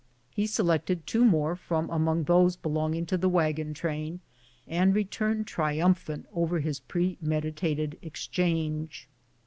He 0.31 0.47
se 0.47 0.63
lected 0.63 1.05
two 1.05 1.23
more 1.23 1.55
from 1.55 1.87
among 1.91 2.23
those 2.23 2.55
belonging 2.55 3.05
to 3.05 3.19
the 3.19 3.29
wagon 3.29 3.75
train, 3.75 4.19
and 4.67 4.95
returned 4.95 5.45
triumphant 5.45 6.25
over 6.33 6.59
his 6.59 6.79
premedi 6.79 7.53
tated 7.53 7.97
exchange. 8.01 9.07